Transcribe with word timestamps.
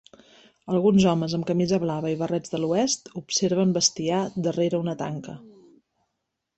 Alguns 0.75 1.05
homes 1.11 1.35
amb 1.39 1.45
camisa 1.49 1.79
blava 1.83 2.15
i 2.15 2.19
barrets 2.23 2.55
de 2.55 2.63
l'oest 2.63 3.13
observen 3.23 3.77
bestiar 3.79 4.25
darrere 4.49 4.85
una 4.87 5.01
tanca. 5.07 5.41